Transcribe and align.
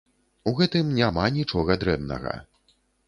У 0.51 0.53
гэтым 0.59 0.89
няма 0.99 1.25
нічога 1.37 1.77
дрэннага. 1.85 2.33